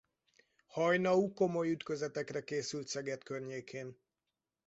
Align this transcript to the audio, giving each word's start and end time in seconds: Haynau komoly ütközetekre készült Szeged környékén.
Haynau 0.67 1.33
komoly 1.33 1.69
ütközetekre 1.71 2.43
készült 2.43 2.87
Szeged 2.87 3.23
környékén. 3.23 3.97